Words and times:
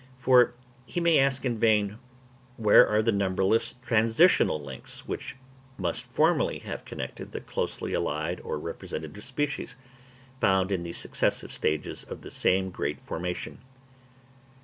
For 0.17 0.55
he 0.87 0.99
may 0.99 1.19
ask 1.19 1.45
in 1.45 1.59
vain 1.59 1.99
where 2.57 2.87
are 2.87 3.03
the 3.03 3.11
numberless 3.11 3.75
transitional 3.85 4.59
links 4.59 5.05
which 5.07 5.35
must 5.77 6.05
formerly 6.05 6.57
have 6.57 6.85
connected 6.85 7.33
the 7.33 7.39
closely 7.39 7.93
allied 7.93 8.39
or 8.41 8.57
representative 8.57 9.23
species, 9.23 9.75
found 10.39 10.71
in 10.71 10.81
the 10.81 10.93
successive 10.93 11.53
stages 11.53 12.03
of 12.03 12.21
the 12.21 12.31
same 12.31 12.71
great 12.71 12.99
formation? 13.01 13.59